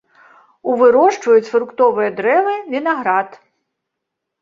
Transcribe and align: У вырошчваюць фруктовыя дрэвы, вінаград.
У 0.71 0.77
вырошчваюць 0.79 1.51
фруктовыя 1.53 2.09
дрэвы, 2.23 2.59
вінаград. 2.75 3.41